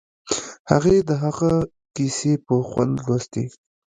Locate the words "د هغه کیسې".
1.09-2.33